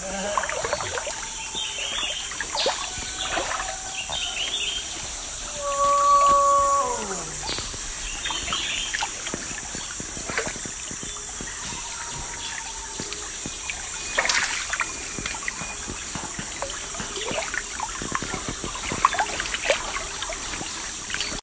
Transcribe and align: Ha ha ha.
Ha 0.00 0.06
ha 0.06 0.28
ha. 0.28 0.37